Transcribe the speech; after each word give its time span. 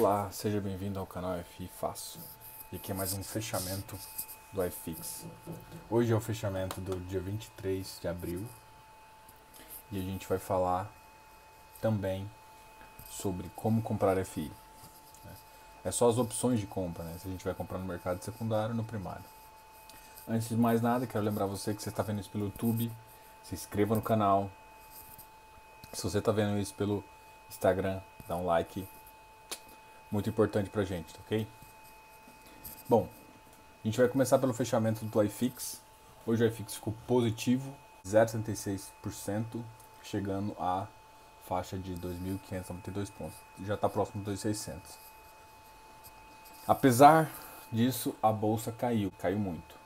Olá, 0.00 0.30
seja 0.30 0.60
bem-vindo 0.60 1.00
ao 1.00 1.06
canal 1.08 1.36
FI 1.42 1.68
Fácil. 1.76 2.20
E 2.70 2.76
aqui 2.76 2.92
é 2.92 2.94
mais 2.94 3.14
um 3.14 3.24
fechamento 3.24 3.98
do 4.52 4.64
iFix. 4.64 5.26
Hoje 5.90 6.12
é 6.12 6.14
o 6.14 6.20
fechamento 6.20 6.80
do 6.80 7.00
dia 7.08 7.18
23 7.18 7.98
de 8.00 8.06
abril 8.06 8.46
e 9.90 9.98
a 9.98 10.00
gente 10.00 10.24
vai 10.28 10.38
falar 10.38 10.88
também 11.80 12.30
sobre 13.10 13.50
como 13.56 13.82
comprar 13.82 14.24
FI. 14.24 14.52
É 15.84 15.90
só 15.90 16.08
as 16.08 16.16
opções 16.16 16.60
de 16.60 16.66
compra, 16.68 17.02
né? 17.02 17.18
Se 17.18 17.26
a 17.26 17.30
gente 17.32 17.44
vai 17.44 17.52
comprar 17.52 17.78
no 17.78 17.84
mercado 17.84 18.22
secundário 18.22 18.70
ou 18.70 18.76
no 18.76 18.84
primário. 18.84 19.24
Antes 20.28 20.50
de 20.50 20.56
mais 20.56 20.80
nada, 20.80 21.08
quero 21.08 21.24
lembrar 21.24 21.46
você 21.46 21.74
que 21.74 21.82
você 21.82 21.88
está 21.88 22.04
vendo 22.04 22.20
isso 22.20 22.30
pelo 22.30 22.44
YouTube, 22.44 22.88
se 23.42 23.56
inscreva 23.56 23.96
no 23.96 24.02
canal. 24.02 24.48
Se 25.92 26.04
você 26.04 26.18
está 26.18 26.30
vendo 26.30 26.56
isso 26.56 26.74
pelo 26.74 27.02
Instagram, 27.48 28.00
dá 28.28 28.36
um 28.36 28.46
like. 28.46 28.86
Muito 30.10 30.30
importante 30.30 30.70
pra 30.70 30.84
gente, 30.84 31.14
ok? 31.20 31.46
Bom, 32.88 33.08
a 33.84 33.86
gente 33.86 33.98
vai 33.98 34.08
começar 34.08 34.38
pelo 34.38 34.54
fechamento 34.54 35.04
do 35.04 35.22
iFix. 35.22 35.82
Hoje 36.26 36.44
o 36.44 36.46
iFix 36.46 36.74
ficou 36.74 36.94
positivo, 37.06 37.74
0,76%, 38.06 39.62
chegando 40.02 40.56
à 40.58 40.86
faixa 41.46 41.76
de 41.76 41.94
2.592 41.94 43.10
pontos. 43.12 43.36
Já 43.64 43.74
está 43.74 43.88
próximo 43.88 44.24
dos 44.24 44.42
2.600. 44.42 44.78
Apesar 46.66 47.30
disso, 47.70 48.14
a 48.22 48.32
bolsa 48.32 48.72
caiu, 48.72 49.12
caiu 49.18 49.38
muito. 49.38 49.76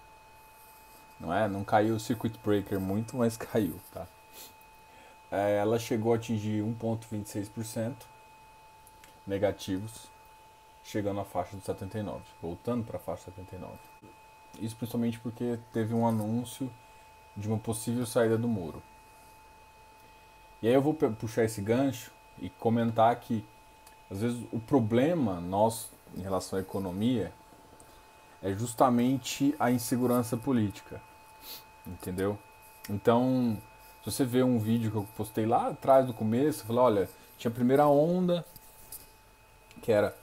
Não 1.19 1.33
é? 1.34 1.48
Não 1.48 1.65
caiu 1.65 1.97
o 1.97 2.01
circuit 2.01 2.39
breaker 2.45 2.79
muito, 2.79 3.17
mas 3.17 3.37
caiu, 3.39 3.81
tá? 3.93 4.07
É, 5.33 5.57
ela 5.57 5.79
chegou 5.81 6.12
a 6.12 6.17
atingir 6.17 6.62
1,26% 6.62 8.12
negativos, 9.27 10.11
chegando 10.85 11.21
à 11.21 11.25
faixa 11.25 11.56
dos 11.56 11.65
79, 11.65 12.23
voltando 12.41 12.84
para 12.84 12.97
a 12.97 13.01
faixa 13.01 13.31
79. 13.31 13.73
Isso 14.61 14.77
principalmente 14.77 15.19
porque 15.20 15.59
teve 15.73 15.95
um 15.95 16.06
anúncio 16.06 16.70
de 17.37 17.48
uma 17.48 17.59
possível 17.59 18.05
saída 18.05 18.37
do 18.37 18.48
muro. 18.48 18.83
E 20.61 20.69
aí 20.69 20.75
eu 20.75 20.83
vou 20.83 20.95
puxar 20.95 21.45
esse 21.45 21.61
gancho 21.61 22.12
e 22.39 22.48
comentar 22.51 23.14
que 23.17 23.45
às 24.11 24.20
vezes 24.20 24.45
o 24.53 24.61
problema 24.61 25.41
nosso 25.41 25.91
em 26.14 26.20
relação 26.20 26.59
à 26.59 26.62
economia 26.62 27.33
é 28.42 28.53
justamente 28.53 29.55
a 29.59 29.70
insegurança 29.70 30.36
política. 30.36 31.01
Entendeu? 31.86 32.39
Então, 32.91 33.57
se 34.05 34.11
você 34.11 34.25
vê 34.25 34.42
um 34.42 34.59
vídeo 34.59 34.91
que 34.91 34.97
eu 34.97 35.07
postei 35.17 35.47
lá 35.47 35.69
atrás 35.69 36.07
no 36.07 36.12
começo, 36.12 36.62
eu 36.62 36.67
falei, 36.67 36.83
olha, 36.83 37.11
tinha 37.39 37.51
a 37.51 37.55
primeira 37.55 37.86
onda, 37.86 38.45
que 39.83 39.92
era 39.92 40.16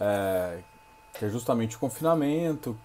é, 0.00 0.60
que 1.12 1.24
é 1.24 1.28
justamente 1.28 1.76
o 1.76 1.78
confinamento, 1.78 2.78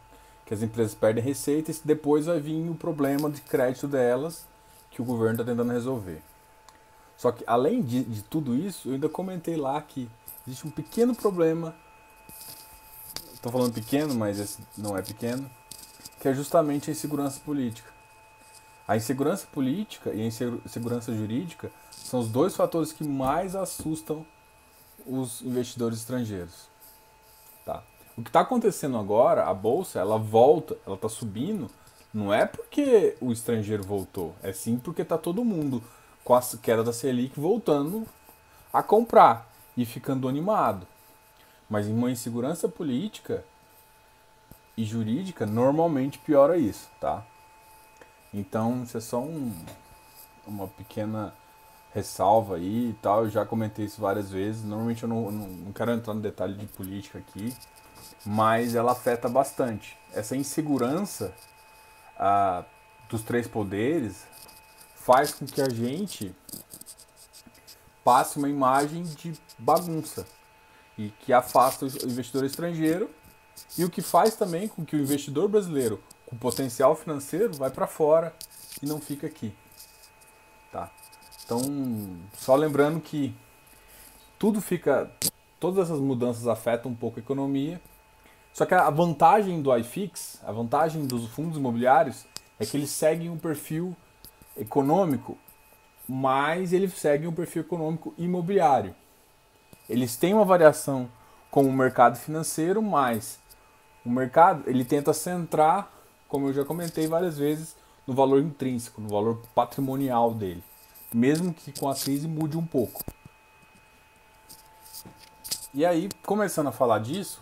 que 0.45 0.53
as 0.53 0.61
empresas 0.61 0.93
perdem 0.93 1.23
receita 1.23 1.71
e 1.71 1.75
depois 1.85 2.25
vai 2.25 2.39
vir 2.39 2.69
o 2.69 2.75
problema 2.75 3.29
de 3.29 3.39
crédito 3.41 3.87
delas 3.87 4.45
que 4.89 5.01
o 5.01 5.05
governo 5.05 5.39
está 5.39 5.45
tentando 5.45 5.71
resolver. 5.71 6.21
Só 7.15 7.31
que 7.31 7.43
além 7.45 7.81
de, 7.81 8.03
de 8.03 8.23
tudo 8.23 8.55
isso, 8.55 8.89
eu 8.89 8.95
ainda 8.95 9.07
comentei 9.07 9.55
lá 9.55 9.81
que 9.81 10.09
existe 10.45 10.67
um 10.67 10.71
pequeno 10.71 11.15
problema. 11.15 11.75
Estou 13.33 13.51
falando 13.51 13.73
pequeno, 13.73 14.13
mas 14.15 14.39
esse 14.39 14.59
não 14.77 14.97
é 14.97 15.01
pequeno, 15.01 15.49
que 16.19 16.27
é 16.27 16.33
justamente 16.33 16.89
a 16.89 16.93
insegurança 16.93 17.39
política. 17.39 17.89
A 18.87 18.97
insegurança 18.97 19.47
política 19.47 20.11
e 20.11 20.21
a 20.21 20.25
insegurança 20.25 21.13
jurídica 21.15 21.71
são 21.91 22.19
os 22.19 22.27
dois 22.27 22.55
fatores 22.55 22.91
que 22.91 23.03
mais 23.03 23.55
assustam 23.55 24.25
os 25.05 25.41
investidores 25.41 25.99
estrangeiros. 25.99 26.69
Tá? 27.65 27.83
O 28.17 28.21
que 28.21 28.29
está 28.29 28.41
acontecendo 28.41 28.97
agora, 28.97 29.45
a 29.45 29.53
bolsa, 29.53 29.99
ela 29.99 30.17
volta, 30.17 30.77
ela 30.85 30.95
está 30.95 31.09
subindo, 31.09 31.69
não 32.13 32.33
é 32.33 32.45
porque 32.45 33.15
o 33.21 33.31
estrangeiro 33.31 33.83
voltou, 33.83 34.35
é 34.43 34.51
sim 34.51 34.77
porque 34.77 35.01
está 35.01 35.17
todo 35.17 35.45
mundo 35.45 35.81
com 36.23 36.35
a 36.35 36.41
queda 36.61 36.83
da 36.83 36.93
Selic 36.93 37.39
voltando 37.39 38.05
a 38.71 38.83
comprar 38.83 39.49
e 39.75 39.85
ficando 39.85 40.27
animado. 40.27 40.87
Mas 41.69 41.87
em 41.87 41.93
uma 41.93 42.11
insegurança 42.11 42.67
política 42.67 43.45
e 44.75 44.83
jurídica, 44.83 45.45
normalmente 45.45 46.19
piora 46.19 46.57
isso, 46.57 46.89
tá? 46.99 47.25
Então, 48.33 48.83
isso 48.83 48.97
é 48.97 49.01
só 49.01 49.19
um, 49.19 49.53
uma 50.45 50.67
pequena 50.67 51.33
ressalva 51.93 52.55
aí 52.55 52.89
e 52.89 52.93
tal. 53.01 53.25
Eu 53.25 53.29
já 53.29 53.45
comentei 53.45 53.85
isso 53.85 54.01
várias 54.01 54.29
vezes. 54.31 54.63
Normalmente 54.63 55.03
eu 55.03 55.09
não, 55.09 55.31
não, 55.31 55.47
não 55.47 55.71
quero 55.71 55.91
entrar 55.91 56.13
no 56.13 56.21
detalhe 56.21 56.55
de 56.55 56.65
política 56.67 57.19
aqui, 57.19 57.55
mas 58.25 58.75
ela 58.75 58.91
afeta 58.91 59.29
bastante. 59.29 59.97
Essa 60.13 60.35
insegurança 60.35 61.33
ah, 62.17 62.63
dos 63.09 63.21
três 63.21 63.47
poderes 63.47 64.25
faz 64.95 65.33
com 65.33 65.45
que 65.45 65.61
a 65.61 65.69
gente 65.69 66.35
passe 68.03 68.37
uma 68.37 68.49
imagem 68.49 69.03
de 69.03 69.33
bagunça 69.57 70.25
e 70.97 71.09
que 71.19 71.33
afasta 71.33 71.85
o 71.85 71.87
investidor 71.87 72.45
estrangeiro 72.45 73.09
e 73.77 73.83
o 73.83 73.89
que 73.89 74.01
faz 74.01 74.35
também 74.35 74.67
com 74.67 74.85
que 74.85 74.95
o 74.95 74.99
investidor 74.99 75.47
brasileiro 75.47 76.01
com 76.25 76.37
potencial 76.37 76.95
financeiro 76.95 77.53
vai 77.53 77.69
para 77.69 77.87
fora 77.87 78.33
e 78.81 78.85
não 78.85 78.99
fica 78.99 79.27
aqui. 79.27 79.53
Então, 81.51 82.17
só 82.37 82.55
lembrando 82.55 83.01
que 83.01 83.35
tudo 84.39 84.61
fica 84.61 85.11
todas 85.59 85.89
essas 85.89 85.99
mudanças 85.99 86.47
afetam 86.47 86.93
um 86.93 86.95
pouco 86.95 87.19
a 87.19 87.21
economia. 87.21 87.81
Só 88.53 88.65
que 88.65 88.73
a 88.73 88.89
vantagem 88.89 89.61
do 89.61 89.75
iFix, 89.77 90.39
a 90.45 90.51
vantagem 90.53 91.05
dos 91.05 91.27
fundos 91.27 91.57
imobiliários 91.57 92.25
é 92.57 92.65
que 92.65 92.77
eles 92.77 92.89
seguem 92.89 93.29
um 93.29 93.37
perfil 93.37 93.93
econômico, 94.55 95.37
mas 96.07 96.71
eles 96.71 96.93
seguem 96.93 97.27
um 97.27 97.33
perfil 97.33 97.63
econômico 97.63 98.13
imobiliário. 98.17 98.95
Eles 99.89 100.15
têm 100.15 100.33
uma 100.33 100.45
variação 100.45 101.09
com 101.49 101.63
o 101.65 101.73
mercado 101.73 102.17
financeiro, 102.17 102.81
mas 102.81 103.41
o 104.05 104.09
mercado 104.09 104.69
ele 104.69 104.85
tenta 104.85 105.11
centrar 105.11 105.91
como 106.29 106.47
eu 106.47 106.53
já 106.53 106.63
comentei 106.63 107.07
várias 107.07 107.37
vezes, 107.37 107.75
no 108.07 108.13
valor 108.13 108.41
intrínseco, 108.41 109.01
no 109.01 109.09
valor 109.09 109.41
patrimonial 109.53 110.33
dele, 110.33 110.63
mesmo 111.13 111.53
que 111.53 111.77
com 111.77 111.89
a 111.89 111.95
crise 111.95 112.27
mude 112.27 112.57
um 112.57 112.65
pouco. 112.65 113.03
E 115.73 115.85
aí, 115.85 116.09
começando 116.25 116.67
a 116.67 116.71
falar 116.71 116.99
disso, 116.99 117.41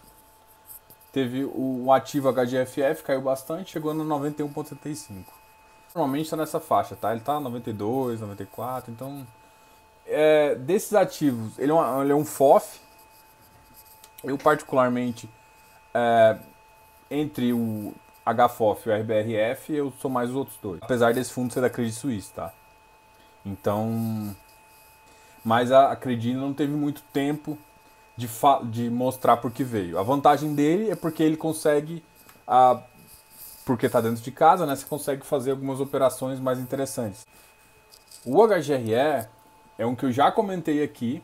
teve 1.11 1.43
o 1.45 1.91
ativo 1.91 2.31
HGFF, 2.31 3.03
caiu 3.03 3.21
bastante, 3.21 3.71
chegou 3.71 3.93
no 3.93 4.05
91,75. 4.05 5.25
Normalmente 5.95 6.25
está 6.25 6.37
nessa 6.37 6.59
faixa, 6.59 6.95
tá? 6.95 7.11
Ele 7.11 7.19
está 7.19 7.39
92, 7.39 8.21
94, 8.21 8.91
então... 8.91 9.25
É, 10.11 10.55
desses 10.55 10.93
ativos, 10.93 11.57
ele 11.59 11.71
é, 11.71 11.75
um, 11.75 12.01
ele 12.01 12.11
é 12.11 12.15
um 12.15 12.25
FOF. 12.25 12.79
Eu 14.23 14.37
particularmente, 14.37 15.29
é, 15.93 16.37
entre 17.09 17.53
o 17.53 17.93
HFOF 18.25 18.89
e 18.89 18.91
o 18.91 18.95
RBRF, 18.95 19.73
eu 19.73 19.93
sou 19.99 20.09
mais 20.09 20.29
os 20.29 20.35
outros 20.35 20.57
dois. 20.61 20.79
Apesar 20.81 21.13
desse 21.13 21.31
fundo 21.31 21.53
ser 21.53 21.61
da 21.61 21.69
Credit 21.69 21.95
Suisse, 21.95 22.33
tá? 22.33 22.53
Então. 23.49 24.35
Mas 25.43 25.71
a 25.71 25.95
Credit 25.95 26.35
não 26.35 26.53
teve 26.53 26.73
muito 26.73 27.01
tempo 27.13 27.57
de, 28.15 28.29
de 28.65 28.89
mostrar 28.89 29.37
por 29.37 29.51
que 29.51 29.63
veio. 29.63 29.97
A 29.97 30.03
vantagem 30.03 30.53
dele 30.53 30.91
é 30.91 30.95
porque 30.95 31.23
ele 31.23 31.37
consegue. 31.37 32.03
A, 32.47 32.81
porque 33.65 33.85
está 33.85 34.01
dentro 34.01 34.21
de 34.21 34.31
casa, 34.31 34.65
né? 34.65 34.75
Você 34.75 34.85
consegue 34.85 35.25
fazer 35.25 35.51
algumas 35.51 35.79
operações 35.79 36.39
mais 36.39 36.59
interessantes. 36.59 37.25
O 38.25 38.45
HGRE 38.45 39.27
é 39.77 39.85
um 39.85 39.95
que 39.95 40.05
eu 40.05 40.11
já 40.11 40.31
comentei 40.31 40.83
aqui. 40.83 41.23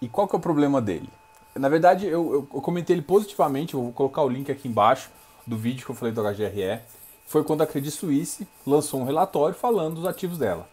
E 0.00 0.08
qual 0.08 0.26
que 0.26 0.34
é 0.34 0.38
o 0.38 0.42
problema 0.42 0.80
dele? 0.80 1.08
Na 1.54 1.68
verdade, 1.68 2.06
eu, 2.06 2.32
eu, 2.32 2.48
eu, 2.54 2.60
comentei 2.60 2.94
ele 2.94 3.02
positivamente, 3.02 3.74
eu 3.74 3.82
vou 3.82 3.92
colocar 3.92 4.22
o 4.22 4.28
link 4.28 4.50
aqui 4.50 4.68
embaixo 4.68 5.10
do 5.46 5.56
vídeo 5.56 5.84
que 5.84 5.90
eu 5.90 5.94
falei 5.94 6.14
do 6.14 6.22
HGRE. 6.22 6.80
Foi 7.28 7.44
quando 7.44 7.60
a 7.60 7.66
Credit 7.66 7.94
Suisse 7.94 8.48
lançou 8.66 9.00
um 9.00 9.04
relatório 9.04 9.54
falando 9.54 9.96
dos 9.96 10.06
ativos 10.06 10.38
dela. 10.38 10.66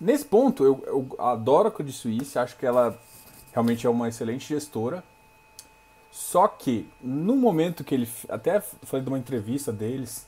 Nesse 0.00 0.24
ponto, 0.24 0.64
eu, 0.64 0.82
eu 0.84 1.16
adoro 1.16 1.68
a 1.68 1.70
Credit 1.70 1.96
Suisse, 1.96 2.36
acho 2.36 2.56
que 2.56 2.66
ela 2.66 2.98
realmente 3.52 3.86
é 3.86 3.90
uma 3.90 4.08
excelente 4.08 4.48
gestora. 4.48 5.04
Só 6.10 6.48
que, 6.48 6.90
no 7.00 7.36
momento 7.36 7.84
que 7.84 7.94
ele. 7.94 8.08
Até 8.28 8.60
falei 8.60 9.04
de 9.04 9.08
uma 9.08 9.18
entrevista 9.18 9.72
deles, 9.72 10.26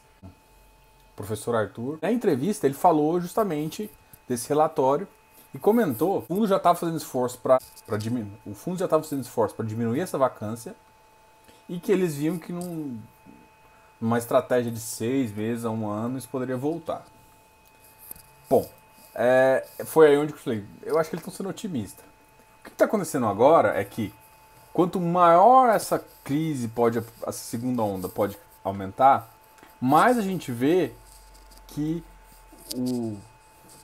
professor 1.17 1.57
Arthur. 1.57 1.99
Na 2.01 2.13
entrevista, 2.13 2.65
ele 2.65 2.75
falou 2.75 3.21
justamente 3.21 3.91
desse 4.29 4.49
relatório 4.49 5.09
e 5.53 5.59
comentou, 5.59 6.19
o 6.19 6.23
fundo 6.23 6.47
já 6.47 6.57
estava 6.57 6.79
fazendo 6.79 6.99
esforço 6.99 7.41
para 7.41 7.59
diminuir, 7.99 8.31
o 8.47 8.55
fundo 8.55 8.79
já 8.79 8.85
estava 8.85 9.03
fazendo 9.03 9.23
esforço 9.23 9.57
para 9.57 9.67
diminuir 9.67 10.01
essa 10.01 10.19
vacância 10.19 10.77
e 11.69 11.81
que 11.81 11.91
eles 11.91 12.15
viam 12.15 12.39
que 12.39 12.53
num, 12.53 13.01
numa 14.01 14.19
estratégia 14.19 14.71
de 14.71 14.81
seis 14.81 15.33
meses 15.33 15.65
a 15.65 15.71
um 15.71 15.89
ano 15.89 16.19
isso 16.19 16.29
poderia 16.29 16.57
voltar. 16.57 17.05
Bom, 18.49 18.69
é, 19.15 19.67
foi 19.87 20.09
aí 20.09 20.19
onde 20.19 20.33
eu 20.33 20.39
falei, 20.39 20.65
eu 20.83 20.99
acho 20.99 21.11
que 21.11 21.17
eles 21.17 21.23
estão 21.23 21.35
sendo 21.35 21.49
otimistas. 21.49 22.05
O 22.61 22.65
que 22.65 22.71
está 22.71 22.85
acontecendo 22.85 23.27
agora 23.27 23.79
é 23.79 23.85
que 23.85 24.13
quanto 24.73 25.01
maior 25.01 25.71
essa 25.71 26.05
crise 26.23 26.69
pode, 26.69 26.99
essa 26.99 27.33
segunda 27.33 27.83
onda 27.83 28.09
pode 28.09 28.39
aumentar, 28.63 29.33
mais 29.81 30.19
a 30.19 30.23
gente 30.23 30.53
vê 30.53 30.93
que 31.69 32.05
o, 32.77 33.17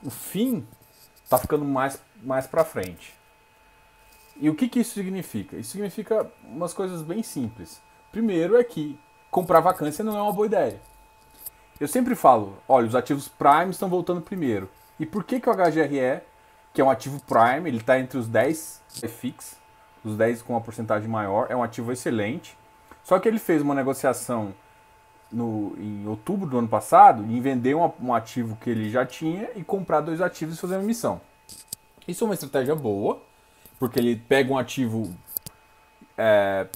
o 0.03 0.09
fim 0.09 0.67
está 1.23 1.37
ficando 1.37 1.65
mais, 1.65 1.99
mais 2.21 2.45
para 2.45 2.63
frente. 2.63 3.15
E 4.37 4.49
o 4.49 4.55
que, 4.55 4.67
que 4.67 4.79
isso 4.79 4.93
significa? 4.93 5.57
Isso 5.57 5.71
significa 5.71 6.29
umas 6.43 6.73
coisas 6.73 7.01
bem 7.01 7.23
simples. 7.23 7.81
Primeiro 8.11 8.57
é 8.57 8.63
que 8.63 8.99
comprar 9.33 9.59
vacância 9.61 10.03
não 10.03 10.15
é 10.15 10.21
uma 10.21 10.31
boa 10.31 10.45
ideia. 10.45 10.79
Eu 11.79 11.87
sempre 11.87 12.13
falo, 12.13 12.55
olha, 12.69 12.87
os 12.87 12.93
ativos 12.93 13.27
Prime 13.27 13.71
estão 13.71 13.89
voltando 13.89 14.21
primeiro. 14.21 14.69
E 14.99 15.07
por 15.07 15.23
que, 15.23 15.39
que 15.39 15.49
o 15.49 15.53
HGRE, 15.53 16.21
que 16.71 16.79
é 16.79 16.83
um 16.83 16.89
ativo 16.89 17.19
Prime, 17.23 17.67
ele 17.67 17.77
está 17.77 17.99
entre 17.99 18.19
os 18.19 18.27
10 18.27 18.81
FX, 19.07 19.57
os 20.05 20.15
10 20.15 20.43
com 20.43 20.53
uma 20.53 20.61
porcentagem 20.61 21.09
maior, 21.09 21.47
é 21.49 21.55
um 21.55 21.63
ativo 21.63 21.91
excelente. 21.91 22.55
Só 23.03 23.19
que 23.19 23.27
ele 23.27 23.39
fez 23.39 23.63
uma 23.63 23.73
negociação 23.73 24.53
no, 25.31 25.73
em 25.79 26.07
outubro 26.07 26.47
do 26.47 26.59
ano 26.59 26.67
passado 26.67 27.23
em 27.23 27.41
vender 27.41 27.73
um, 27.73 27.91
um 27.99 28.13
ativo 28.13 28.55
que 28.61 28.69
ele 28.69 28.87
já 28.91 29.03
tinha 29.03 29.49
e 29.55 29.63
comprar 29.63 30.01
dois 30.01 30.21
ativos 30.21 30.55
e 30.55 30.61
fazer 30.61 30.75
uma 30.75 30.83
emissão. 30.83 31.19
Isso 32.07 32.23
é 32.23 32.25
uma 32.25 32.35
estratégia 32.35 32.75
boa, 32.75 33.19
porque 33.79 33.99
ele 33.99 34.15
pega 34.15 34.53
um 34.53 34.59
ativo 34.59 35.11
é, 36.15 36.67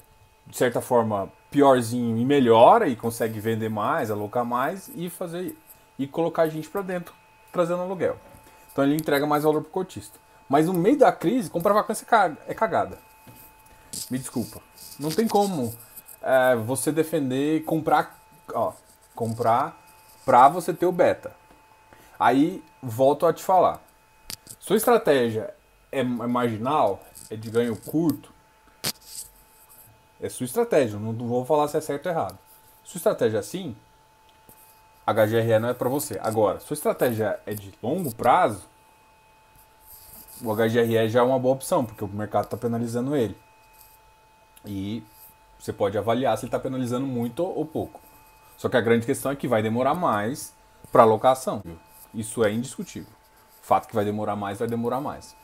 de 0.44 0.56
certa 0.56 0.80
forma 0.80 1.30
piorzinho 1.50 2.18
e 2.18 2.24
melhora 2.24 2.88
e 2.88 2.96
consegue 2.96 3.40
vender 3.40 3.68
mais, 3.68 4.10
alocar 4.10 4.44
mais 4.44 4.90
e 4.94 5.08
fazer 5.08 5.56
e 5.98 6.06
colocar 6.06 6.48
gente 6.48 6.68
para 6.68 6.82
dentro, 6.82 7.14
trazendo 7.52 7.82
aluguel. 7.82 8.16
Então 8.70 8.84
ele 8.84 8.94
entrega 8.94 9.26
mais 9.26 9.44
valor 9.44 9.62
pro 9.62 9.70
cotista. 9.70 10.18
Mas 10.48 10.66
no 10.66 10.72
meio 10.72 10.98
da 10.98 11.12
crise, 11.12 11.50
comprar 11.50 11.74
vacância 11.74 12.06
é 12.46 12.54
cagada. 12.54 12.98
Me 14.10 14.18
desculpa. 14.18 14.60
Não 14.98 15.10
tem 15.10 15.26
como 15.26 15.74
é, 16.22 16.56
você 16.56 16.92
defender 16.92 17.64
comprar, 17.64 18.18
ó, 18.52 18.72
comprar 19.14 19.76
para 20.24 20.48
você 20.48 20.72
ter 20.72 20.86
o 20.86 20.92
beta. 20.92 21.32
Aí 22.18 22.62
volto 22.82 23.26
a 23.26 23.32
te 23.32 23.42
falar. 23.42 23.80
Sua 24.58 24.76
estratégia 24.76 25.54
é, 25.90 26.00
é 26.00 26.04
marginal, 26.04 27.02
é 27.30 27.36
de 27.36 27.50
ganho 27.50 27.76
curto. 27.76 28.32
É 30.20 30.28
sua 30.28 30.44
estratégia, 30.44 30.98
não 30.98 31.12
vou 31.14 31.44
falar 31.44 31.68
se 31.68 31.76
é 31.76 31.80
certo 31.80 32.06
ou 32.06 32.12
errado. 32.12 32.38
Sua 32.82 32.98
estratégia 32.98 33.36
é 33.36 33.40
assim, 33.40 33.76
HGRE 35.06 35.58
não 35.58 35.68
é 35.68 35.74
para 35.74 35.88
você. 35.88 36.18
Agora, 36.22 36.60
sua 36.60 36.74
estratégia 36.74 37.40
é 37.46 37.54
de 37.54 37.72
longo 37.82 38.14
prazo, 38.14 38.66
o 40.42 40.54
HGRE 40.54 41.08
já 41.08 41.20
é 41.20 41.22
uma 41.22 41.38
boa 41.38 41.54
opção, 41.54 41.84
porque 41.84 42.04
o 42.04 42.08
mercado 42.08 42.44
está 42.44 42.56
penalizando 42.56 43.16
ele. 43.16 43.36
E 44.64 45.02
você 45.58 45.72
pode 45.72 45.96
avaliar 45.96 46.36
se 46.36 46.44
ele 46.44 46.48
está 46.48 46.58
penalizando 46.58 47.06
muito 47.06 47.44
ou 47.44 47.64
pouco. 47.64 48.00
Só 48.56 48.68
que 48.68 48.76
a 48.76 48.80
grande 48.80 49.06
questão 49.06 49.32
é 49.32 49.36
que 49.36 49.48
vai 49.48 49.62
demorar 49.62 49.94
mais 49.94 50.52
para 50.92 51.02
alocação. 51.02 51.62
Isso 52.12 52.44
é 52.44 52.52
indiscutível. 52.52 53.12
O 53.62 53.66
fato 53.66 53.88
que 53.88 53.94
vai 53.94 54.04
demorar 54.04 54.36
mais, 54.36 54.58
vai 54.58 54.68
demorar 54.68 55.00
mais. 55.00 55.36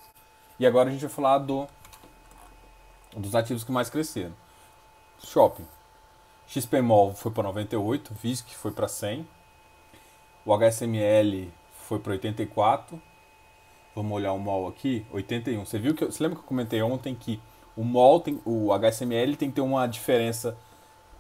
E 0.59 0.67
agora 0.67 0.89
a 0.89 0.93
gente 0.93 1.03
vai 1.03 1.11
falar 1.11 1.39
do, 1.39 1.67
dos 3.17 3.35
ativos 3.35 3.65
que 3.65 3.73
mais 3.73 3.91
cresceram. 3.91 4.35
Shopping. 5.27 5.67
XPMOL 6.47 7.15
foi 7.15 7.33
para 7.33 7.45
98, 7.45 8.13
VISC 8.15 8.55
foi 8.55 8.71
para 8.71 8.87
100, 8.87 9.27
o 10.45 10.53
HSML 10.53 11.51
foi 11.73 11.99
para 11.99 12.13
84. 12.13 13.01
Vamos 13.95 14.13
olhar 14.13 14.33
o 14.33 14.39
MOL 14.39 14.69
aqui, 14.69 15.07
81. 15.11 15.65
Você 15.65 15.79
viu 15.79 15.95
que 15.95 16.05
você 16.05 16.23
lembra 16.23 16.37
que 16.37 16.45
eu 16.45 16.49
comentei 16.49 16.83
ontem 16.83 17.15
que 17.15 17.41
o 17.77 17.83
MOL 17.83 18.21
tem, 18.21 18.41
o 18.45 18.71
HSML 18.73 19.37
tem 19.37 19.49
que 19.49 19.57
ter 19.57 19.61
uma 19.61 19.87
diferença 19.87 20.57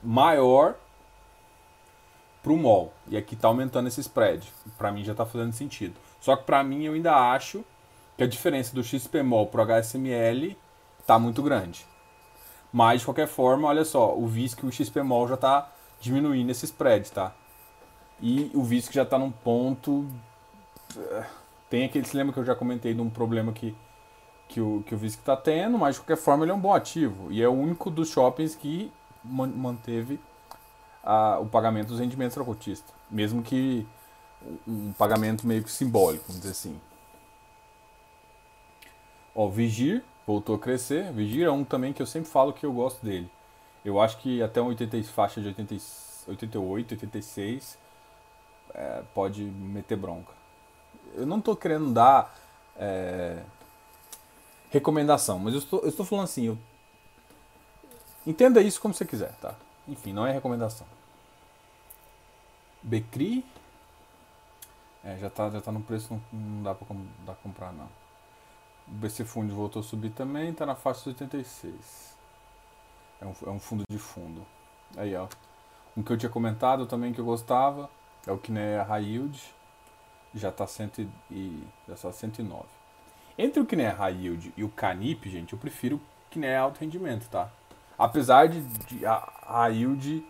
maior 0.02 0.74
para 2.42 2.52
o 2.52 2.56
MOL. 2.56 2.92
E 3.08 3.16
aqui 3.16 3.34
está 3.34 3.48
aumentando 3.48 3.88
esse 3.88 4.00
spread. 4.00 4.46
Para 4.76 4.92
mim 4.92 5.02
já 5.02 5.12
está 5.12 5.24
fazendo 5.24 5.52
sentido. 5.52 5.94
Só 6.20 6.36
que 6.36 6.44
para 6.44 6.62
mim 6.62 6.84
eu 6.84 6.92
ainda 6.92 7.14
acho 7.32 7.64
que 8.16 8.24
a 8.24 8.26
diferença 8.26 8.74
do 8.74 8.84
XPMOL 8.84 9.46
para 9.46 9.62
o 9.62 9.64
HSML 9.64 10.56
está 11.00 11.18
muito 11.18 11.42
grande. 11.42 11.86
Mas 12.74 13.02
de 13.02 13.06
qualquer 13.06 13.28
forma, 13.28 13.68
olha 13.68 13.84
só, 13.84 14.16
o 14.18 14.26
VISC 14.26 14.64
e 14.64 14.66
o 14.66 14.72
XPMOL 14.72 15.28
já 15.28 15.34
está 15.34 15.70
diminuindo 16.00 16.50
esse 16.50 16.64
spread, 16.64 17.08
tá? 17.12 17.32
E 18.20 18.50
o 18.52 18.64
VISC 18.64 18.92
já 18.92 19.04
está 19.04 19.16
num 19.16 19.30
ponto. 19.30 20.04
Eh, 20.96 21.24
tem 21.70 21.84
aquele. 21.84 22.04
Você 22.04 22.16
lembra 22.16 22.32
que 22.32 22.40
eu 22.40 22.44
já 22.44 22.56
comentei 22.56 22.92
de 22.92 23.00
um 23.00 23.08
problema 23.08 23.52
que 23.52 23.76
que 24.48 24.60
o, 24.60 24.82
que 24.84 24.92
o 24.92 24.98
VISC 24.98 25.20
está 25.20 25.36
tendo, 25.36 25.78
mas 25.78 25.94
de 25.94 26.00
qualquer 26.00 26.16
forma 26.16 26.44
ele 26.44 26.50
é 26.50 26.54
um 26.54 26.60
bom 26.60 26.74
ativo. 26.74 27.30
E 27.30 27.40
é 27.40 27.48
o 27.48 27.52
único 27.52 27.88
dos 27.90 28.08
shoppings 28.08 28.56
que 28.56 28.92
manteve 29.22 30.18
a, 31.02 31.38
o 31.38 31.46
pagamento 31.46 31.88
dos 31.90 32.00
rendimentos 32.00 32.34
para 32.34 32.44
cotista. 32.44 32.92
Mesmo 33.08 33.40
que 33.40 33.86
um 34.66 34.92
pagamento 34.94 35.46
meio 35.46 35.62
que 35.62 35.70
simbólico, 35.70 36.24
vamos 36.26 36.40
dizer 36.42 36.52
assim. 36.52 36.80
Ó, 39.32 39.48
Vigir 39.48 40.02
voltou 40.26 40.56
a 40.56 40.58
crescer. 40.58 41.12
Vigir 41.12 41.46
é 41.46 41.50
um 41.50 41.64
também 41.64 41.92
que 41.92 42.02
eu 42.02 42.06
sempre 42.06 42.28
falo 42.30 42.52
que 42.52 42.64
eu 42.64 42.72
gosto 42.72 43.04
dele. 43.04 43.30
Eu 43.84 44.00
acho 44.00 44.18
que 44.18 44.42
até 44.42 44.60
um 44.60 44.66
80, 44.66 45.02
faixa 45.04 45.40
de 45.40 45.48
80, 45.48 45.74
88, 46.28 46.92
86 46.94 47.78
é, 48.72 49.02
pode 49.14 49.42
meter 49.42 49.96
bronca. 49.96 50.32
Eu 51.14 51.26
não 51.26 51.38
estou 51.38 51.54
querendo 51.54 51.92
dar 51.92 52.34
é, 52.76 53.42
recomendação, 54.70 55.38
mas 55.38 55.54
eu 55.54 55.60
estou, 55.60 55.80
eu 55.80 55.88
estou 55.88 56.04
falando 56.04 56.24
assim, 56.24 56.46
eu... 56.46 56.58
entenda 58.26 58.60
isso 58.60 58.80
como 58.80 58.94
você 58.94 59.04
quiser, 59.04 59.32
tá? 59.36 59.54
Enfim, 59.86 60.12
não 60.12 60.26
é 60.26 60.32
recomendação. 60.32 60.86
Becri, 62.82 63.44
é, 65.04 65.16
já 65.18 65.26
está 65.26 65.50
já 65.50 65.60
tá 65.60 65.70
no 65.70 65.82
preço, 65.82 66.12
não, 66.12 66.40
não 66.40 66.62
dá 66.62 66.74
para 66.74 67.34
comprar 67.42 67.72
não. 67.72 67.88
BC 68.86 69.25
Fund 69.25 69.50
voltou 69.50 69.81
a 69.81 69.82
subir 69.82 70.10
também, 70.10 70.50
está 70.50 70.66
na 70.66 70.75
faixa 70.75 71.00
dos 71.00 71.06
86. 71.08 72.16
É 73.20 73.26
um, 73.26 73.34
é 73.46 73.50
um 73.50 73.58
fundo 73.58 73.84
de 73.88 73.98
fundo. 73.98 74.44
Aí, 74.96 75.14
ó. 75.16 75.26
Um 75.96 76.02
que 76.02 76.12
eu 76.12 76.19
tinha 76.19 76.31
comentado 76.31 76.86
também 76.86 77.12
que 77.12 77.20
eu 77.20 77.25
gostava 77.25 77.88
é 78.26 78.32
o 78.32 78.38
Kinea 78.38 78.82
High 78.82 79.04
Yield. 79.04 79.54
Já 80.34 80.48
está 80.48 80.66
tá 80.66 82.12
109. 82.12 82.64
Entre 83.38 83.60
o 83.60 83.66
Kinea 83.66 83.92
High 83.92 84.14
Yield 84.14 84.52
e 84.56 84.64
o 84.64 84.69
Canip, 84.69 85.28
gente, 85.28 85.52
eu 85.52 85.58
prefiro 85.58 85.96
o 85.96 86.00
Kinea 86.31 86.60
Alto 86.60 86.81
Rendimento, 86.81 87.29
tá? 87.29 87.50
Apesar 87.98 88.48
de, 88.48 88.60
de 88.60 89.06
a 89.06 89.32
High 89.46 89.76
Yield 89.76 90.26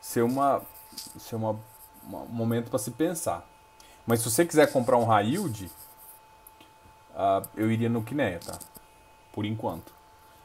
ser, 0.00 0.22
uma, 0.22 0.62
ser 1.18 1.36
uma, 1.36 1.58
uma 2.04 2.20
um 2.22 2.28
momento 2.28 2.70
para 2.70 2.78
se 2.78 2.92
pensar. 2.92 3.46
Mas 4.06 4.20
se 4.20 4.30
você 4.30 4.44
quiser 4.44 4.72
comprar 4.72 4.96
um 4.96 5.04
High 5.04 5.30
Yield, 5.30 5.70
uh, 7.14 7.48
eu 7.56 7.70
iria 7.70 7.88
no 7.88 8.02
Kinea, 8.02 8.40
tá? 8.40 8.58
Por 9.32 9.44
enquanto. 9.44 9.92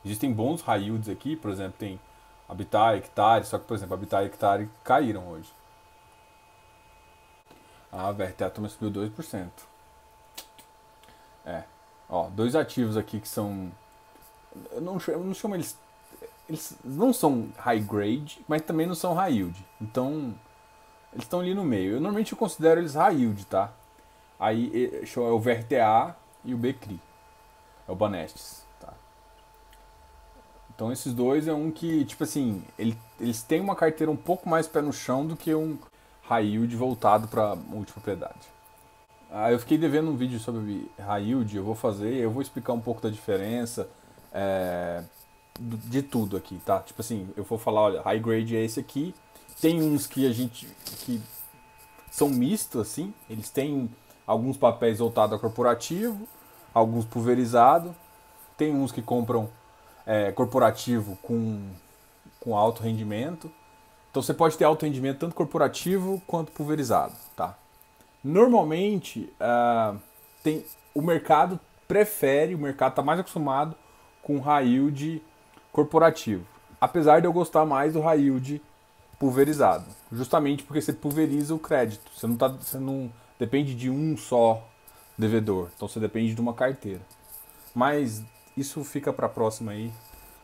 Existem 0.05 0.31
bons 0.31 0.61
High 0.61 0.83
Yields 0.83 1.09
aqui, 1.09 1.35
por 1.35 1.51
exemplo, 1.51 1.75
tem 1.77 1.99
Habitat, 2.47 2.97
Hectare, 2.97 3.45
só 3.45 3.57
que, 3.57 3.65
por 3.65 3.75
exemplo, 3.75 3.95
Habitat 3.95 4.23
e 4.23 4.27
Hectare 4.27 4.69
caíram 4.83 5.27
hoje. 5.27 5.51
A 7.91 8.11
Vertea 8.11 8.49
também 8.49 8.69
subiu 8.69 8.91
2%. 8.91 9.49
É, 11.45 11.63
Ó, 12.09 12.29
dois 12.29 12.55
ativos 12.55 12.95
aqui 12.95 13.19
que 13.19 13.27
são. 13.27 13.71
Eu 14.71 14.81
não, 14.81 14.97
eu 15.07 15.23
não 15.23 15.33
chamo 15.33 15.55
eles. 15.55 15.77
Eles 16.47 16.77
não 16.83 17.11
são 17.11 17.49
high 17.57 17.81
grade, 17.81 18.39
mas 18.47 18.61
também 18.61 18.87
não 18.87 18.95
são 18.95 19.13
high 19.13 19.33
yield. 19.33 19.65
Então, 19.81 20.33
eles 21.11 21.25
estão 21.25 21.41
ali 21.41 21.53
no 21.53 21.65
meio. 21.65 21.93
Eu 21.93 21.99
normalmente 21.99 22.31
eu 22.31 22.37
considero 22.37 22.79
eles 22.79 22.95
high 22.95 23.15
yield, 23.15 23.45
tá? 23.45 23.71
Aí 24.39 25.03
é 25.03 25.19
o 25.19 25.39
VRTA 25.39 26.15
e 26.47 26.53
o 26.53 26.57
BCRI. 26.57 26.99
É 27.87 27.91
o 27.91 27.95
Banestes, 27.95 28.65
tá? 28.79 28.93
Então 30.73 30.91
esses 30.91 31.13
dois 31.13 31.47
é 31.47 31.53
um 31.53 31.69
que, 31.69 32.03
tipo 32.05 32.23
assim, 32.23 32.63
ele, 32.79 32.97
eles 33.19 33.43
têm 33.43 33.61
uma 33.61 33.75
carteira 33.75 34.11
um 34.11 34.17
pouco 34.17 34.49
mais 34.49 34.67
pé 34.67 34.81
no 34.81 34.91
chão 34.91 35.25
do 35.25 35.35
que 35.35 35.53
um 35.53 35.77
high 36.23 36.45
yield 36.45 36.75
voltado 36.75 37.27
para 37.27 37.55
multipropriedade. 37.55 38.57
Ah, 39.29 39.51
eu 39.51 39.59
fiquei 39.59 39.77
devendo 39.77 40.09
um 40.09 40.15
vídeo 40.15 40.39
sobre 40.39 40.89
high 40.97 41.23
yield, 41.23 41.55
eu 41.55 41.63
vou 41.63 41.75
fazer, 41.75 42.13
eu 42.15 42.31
vou 42.31 42.41
explicar 42.41 42.73
um 42.73 42.79
pouco 42.79 43.01
da 43.01 43.09
diferença 43.09 43.89
é, 44.33 45.03
de 45.59 46.01
tudo 46.01 46.37
aqui, 46.37 46.59
tá? 46.65 46.79
Tipo 46.79 47.01
assim, 47.01 47.29
eu 47.35 47.43
vou 47.43 47.57
falar, 47.57 47.81
olha, 47.81 48.01
high 48.01 48.19
grade 48.19 48.55
é 48.55 48.63
esse 48.63 48.79
aqui, 48.79 49.13
tem 49.59 49.81
uns 49.81 50.07
que 50.07 50.25
a 50.25 50.31
gente 50.31 50.65
que 51.05 51.21
são 52.09 52.29
mistos 52.29 52.81
assim, 52.81 53.13
eles 53.29 53.49
têm 53.49 53.89
alguns 54.25 54.57
papéis 54.57 54.99
voltados 54.99 55.35
a 55.35 55.39
corporativo, 55.39 56.27
alguns 56.77 57.05
pulverizados, 57.05 57.91
tem 58.55 58.73
uns 58.73 58.91
que 58.91 59.01
compram 59.01 59.49
é, 60.05 60.31
corporativo 60.31 61.17
com, 61.21 61.69
com 62.39 62.55
alto 62.55 62.81
rendimento. 62.81 63.51
Então 64.09 64.21
você 64.21 64.33
pode 64.33 64.57
ter 64.57 64.63
alto 64.63 64.85
rendimento 64.85 65.19
tanto 65.19 65.35
corporativo 65.35 66.21
quanto 66.25 66.51
pulverizado, 66.51 67.13
tá? 67.35 67.55
Normalmente, 68.23 69.31
uh, 69.39 69.97
tem, 70.43 70.65
o 70.93 71.01
mercado 71.01 71.59
prefere, 71.87 72.55
o 72.55 72.57
mercado 72.57 72.91
está 72.91 73.03
mais 73.03 73.19
acostumado 73.19 73.75
com 74.21 74.39
high 74.39 74.67
yield 74.67 75.21
corporativo. 75.71 76.45
Apesar 76.79 77.21
de 77.21 77.27
eu 77.27 77.33
gostar 77.33 77.65
mais 77.65 77.93
do 77.93 78.01
high 78.01 78.19
yield 78.19 78.61
pulverizado, 79.19 79.85
justamente 80.11 80.63
porque 80.63 80.81
você 80.81 80.93
pulveriza 80.93 81.53
o 81.53 81.59
crédito. 81.59 82.11
Você 82.13 82.27
não, 82.27 82.35
tá, 82.35 82.47
você 82.47 82.77
não 82.77 83.11
depende 83.39 83.73
de 83.75 83.89
um 83.89 84.17
só 84.17 84.63
devedor, 85.17 85.69
então 85.75 85.87
você 85.87 85.99
depende 85.99 86.33
de 86.33 86.41
uma 86.41 86.53
carteira. 86.53 87.01
Mas 87.73 88.23
isso 88.55 88.83
fica 88.83 89.11
para 89.11 89.25
a 89.25 89.29
próxima 89.29 89.71
aí. 89.71 89.91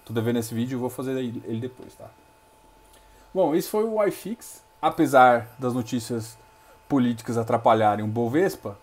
Tô 0.06 0.13
devendo 0.13 0.39
esse 0.39 0.53
vídeo, 0.53 0.75
eu 0.75 0.80
vou 0.80 0.89
fazer 0.89 1.18
ele 1.18 1.60
depois, 1.60 1.94
tá? 1.96 2.10
Bom, 3.34 3.56
esse 3.56 3.70
foi 3.70 3.84
o 3.84 4.03
iFix. 4.03 4.63
Apesar 4.82 5.48
das 5.58 5.74
notícias 5.74 6.38
políticas 6.89 7.38
atrapalharem 7.38 8.03
o 8.03 8.08
Bovespa, 8.08 8.77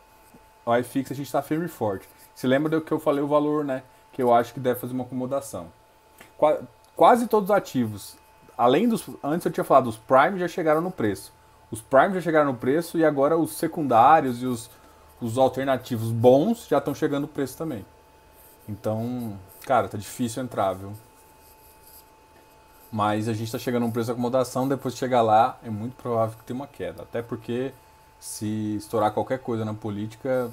o 0.64 0.74
iFix 0.76 1.12
a 1.12 1.14
gente 1.14 1.26
está 1.26 1.42
firme 1.42 1.66
e 1.66 1.68
forte. 1.68 2.08
Se 2.34 2.46
lembra 2.46 2.70
do 2.70 2.80
que 2.80 2.90
eu 2.90 2.98
falei 2.98 3.22
o 3.22 3.28
valor, 3.28 3.64
né? 3.64 3.82
Que 4.12 4.22
eu 4.22 4.32
acho 4.32 4.54
que 4.54 4.60
deve 4.60 4.80
fazer 4.80 4.94
uma 4.94 5.04
acomodação. 5.04 5.70
Qua 6.36 6.62
quase 6.96 7.26
todos 7.26 7.50
os 7.50 7.56
ativos, 7.56 8.16
além 8.56 8.88
dos. 8.88 9.08
Antes 9.22 9.46
eu 9.46 9.52
tinha 9.52 9.64
falado, 9.64 9.88
os 9.88 9.96
Prime 9.96 10.38
já 10.38 10.48
chegaram 10.48 10.80
no 10.80 10.90
preço. 10.90 11.32
Os 11.70 11.80
Prime 11.80 12.14
já 12.14 12.20
chegaram 12.20 12.52
no 12.52 12.58
preço 12.58 12.98
e 12.98 13.04
agora 13.04 13.38
os 13.38 13.52
secundários 13.52 14.42
e 14.42 14.46
os, 14.46 14.70
os 15.20 15.38
alternativos 15.38 16.10
bons 16.10 16.66
já 16.68 16.78
estão 16.78 16.94
chegando 16.94 17.22
no 17.22 17.28
preço 17.28 17.56
também. 17.56 17.84
Então, 18.68 19.38
cara, 19.66 19.88
tá 19.88 19.98
difícil 19.98 20.42
entrar, 20.42 20.72
viu? 20.72 20.92
Mas 22.90 23.28
a 23.28 23.32
gente 23.32 23.44
está 23.44 23.58
chegando 23.58 23.86
um 23.86 23.90
preço 23.90 24.06
de 24.06 24.12
acomodação, 24.12 24.66
depois 24.66 24.94
de 24.94 25.00
chegar 25.00 25.22
lá, 25.22 25.58
é 25.62 25.70
muito 25.70 25.94
provável 25.96 26.36
que 26.38 26.44
tenha 26.44 26.58
uma 26.58 26.66
queda. 26.66 27.02
Até 27.02 27.22
porque 27.22 27.72
se 28.18 28.76
estourar 28.76 29.12
qualquer 29.12 29.38
coisa 29.38 29.64
na 29.64 29.74
política, 29.74 30.50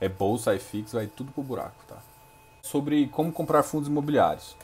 é 0.00 0.08
bolsa, 0.08 0.54
é 0.54 0.58
fixo, 0.58 0.96
vai 0.96 1.06
tudo 1.06 1.32
pro 1.32 1.42
buraco, 1.42 1.76
tá? 1.86 1.96
Sobre 2.62 3.06
como 3.08 3.32
comprar 3.32 3.62
fundos 3.62 3.88
imobiliários. 3.88 4.56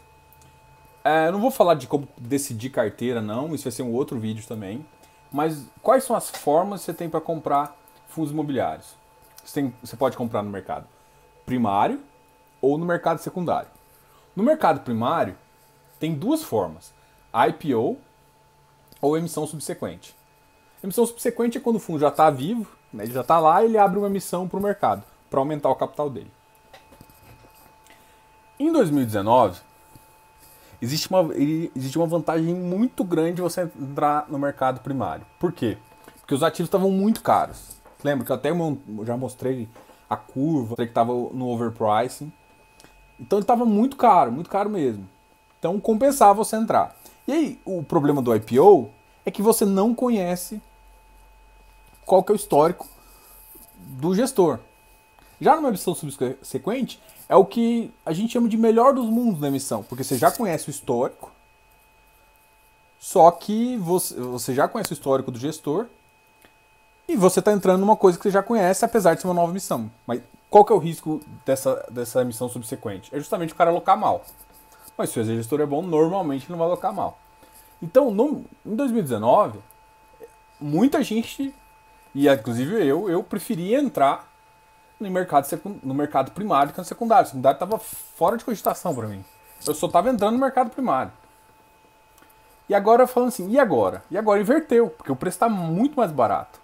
É, 1.05 1.29
eu 1.29 1.33
não 1.33 1.41
vou 1.41 1.51
falar 1.51 1.75
de 1.75 1.87
como 1.87 2.09
decidir 2.17 2.71
carteira, 2.71 3.21
não, 3.21 3.55
isso 3.55 3.65
vai 3.65 3.73
ser 3.73 3.83
um 3.83 3.93
outro 3.93 4.19
vídeo 4.19 4.45
também. 4.47 4.85
Mas 5.33 5.65
quais 5.81 6.05
são 6.05 6.15
as 6.15 6.29
formas 6.29 6.81
que 6.81 6.87
você 6.87 6.95
tem 6.95 7.09
para 7.09 7.21
comprar 7.21 7.77
fundos 8.13 8.33
imobiliários? 8.33 8.95
Você, 9.45 9.61
tem, 9.61 9.75
você 9.83 9.97
pode 9.97 10.17
comprar 10.17 10.43
no 10.43 10.51
mercado 10.51 10.87
primário 11.45 12.01
ou 12.61 12.79
no 12.79 12.87
mercado 12.87 13.19
secundário. 13.19 13.69
No 14.35 14.43
mercado 14.43 14.81
primário, 14.81 15.37
tem 15.99 16.15
duas 16.15 16.43
formas: 16.43 16.93
IPO 17.35 17.99
ou 19.01 19.19
emissão 19.19 19.47
subsequente. 19.47 20.15
Emissão 20.83 21.07
subsequente 21.07 21.59
é 21.59 21.61
quando 21.61 21.77
o 21.77 21.81
fundo 21.81 21.99
já 21.99 22.09
está 22.09 22.31
vivo, 22.31 22.71
né, 22.93 23.05
ele 23.05 23.13
já 23.13 23.21
está 23.21 23.39
lá, 23.39 23.65
ele 23.65 23.79
abre 23.79 23.99
uma 23.99 24.09
emissão 24.09 24.49
para 24.49 24.59
o 24.59 24.63
mercado 24.63 25.03
para 25.31 25.41
aumentar 25.41 25.71
o 25.71 25.77
capital 25.77 26.11
dele. 26.11 26.31
Em 28.59 28.71
2019, 28.71 29.61
existe 30.81 31.09
uma, 31.09 31.35
existe 31.35 31.99
uma 31.99 32.07
vantagem 32.07 32.55
muito 32.55 33.03
grande 33.03 33.37
de 33.37 33.43
você 33.43 33.63
entrar 33.63 34.27
no 34.29 34.39
mercado 34.39 34.81
primário. 34.81 35.25
Por 35.39 35.53
quê? 35.53 35.79
Porque 36.21 36.35
os 36.35 36.43
ativos 36.43 36.69
estavam 36.69 36.91
muito 36.91 37.23
caros. 37.23 37.82
Lembra 38.03 38.25
que 38.25 38.33
eu 38.33 38.37
até 38.37 38.51
já 39.05 39.17
mostrei 39.17 39.69
a 40.09 40.17
curva, 40.17 40.77
que 40.77 40.83
estava 40.83 41.13
no 41.13 41.49
overpricing. 41.49 42.33
Então 43.19 43.39
ele 43.39 43.45
estava 43.45 43.65
muito 43.65 43.97
caro, 43.97 44.33
muito 44.33 44.51
caro 44.51 44.69
mesmo. 44.69 45.09
Então 45.59 45.79
compensava 45.81 46.35
você 46.35 46.57
entrar. 46.57 46.97
E 47.27 47.33
aí 47.33 47.61
o 47.65 47.83
problema 47.83 48.21
do 48.21 48.35
IPO 48.35 48.91
é 49.25 49.31
que 49.31 49.41
você 49.41 49.65
não 49.65 49.95
conhece 49.95 50.61
qual 52.05 52.23
que 52.23 52.33
é 52.33 52.35
o 52.35 52.37
histórico 52.37 52.89
do 53.77 54.15
gestor. 54.15 54.59
Já 55.41 55.57
numa 55.57 55.69
emissão 55.69 55.95
subsequente, 55.95 57.01
é 57.29 57.37
o 57.37 57.45
que 57.45 57.93
a 58.05 58.13
gente 58.13 58.33
chama 58.33 58.49
de 58.49 58.57
melhor 58.57 58.93
dos 58.93 59.07
mundos 59.07 59.41
na 59.41 59.49
emissão, 59.49 59.83
porque 59.83 60.05
você 60.05 60.17
já 60.17 60.31
conhece 60.31 60.69
o 60.69 60.71
histórico, 60.71 61.33
só 62.99 63.31
que 63.31 63.77
você, 63.79 64.15
você 64.21 64.55
já 64.55 64.69
conhece 64.69 64.93
o 64.93 64.95
histórico 64.95 65.31
do 65.31 65.39
gestor 65.39 65.87
e 67.09 67.17
você 67.17 67.41
está 67.41 67.53
entrando 67.53 67.81
numa 67.81 67.97
coisa 67.97 68.17
que 68.17 68.23
você 68.23 68.31
já 68.31 68.43
conhece, 68.43 68.85
apesar 68.85 69.15
de 69.15 69.21
ser 69.21 69.27
uma 69.27 69.35
nova 69.35 69.53
emissão. 69.53 69.91
Mas 70.07 70.23
qual 70.49 70.65
que 70.65 70.73
é 70.73 70.77
o 70.77 70.79
risco 70.79 71.21
dessa, 71.45 71.85
dessa 71.91 72.23
emissão 72.23 72.49
subsequente? 72.49 73.15
É 73.15 73.19
justamente 73.19 73.53
o 73.53 73.57
cara 73.57 73.71
alocar 73.71 73.97
mal. 73.97 74.25
Mas 74.97 75.11
se 75.11 75.19
o 75.19 75.25
gestor 75.25 75.61
é 75.61 75.67
bom, 75.67 75.83
normalmente 75.83 76.51
não 76.51 76.59
vai 76.59 76.67
alocar 76.67 76.93
mal. 76.93 77.19
Então, 77.83 78.11
no, 78.11 78.45
em 78.65 78.77
2019, 78.77 79.59
muita 80.61 81.03
gente, 81.03 81.55
e 82.15 82.29
inclusive 82.29 82.87
eu, 82.87 83.11
eu 83.11 83.23
preferia 83.23 83.81
entrar 83.81 84.31
no 85.01 85.11
mercado, 85.11 85.47
no 85.83 85.95
mercado 85.95 86.31
primário 86.31 86.73
que 86.73 86.79
no 86.79 86.85
secundário. 86.85 87.25
O 87.25 87.29
secundário 87.29 87.57
estava 87.57 87.79
fora 87.79 88.37
de 88.37 88.45
cogitação 88.45 88.95
para 88.95 89.09
mim. 89.09 89.25
Eu 89.67 89.75
só 89.75 89.87
estava 89.87 90.11
entrando 90.11 90.35
no 90.35 90.41
mercado 90.41 90.71
primário. 90.71 91.13
E 92.69 92.75
agora 92.75 93.07
falando 93.07 93.29
assim, 93.29 93.51
e 93.51 93.59
agora? 93.59 94.05
E 94.11 94.17
agora 94.17 94.41
inverteu, 94.41 94.89
porque 94.91 95.11
o 95.11 95.17
preço 95.17 95.37
está 95.37 95.49
muito 95.49 95.97
mais 95.97 96.13
barato. 96.13 96.62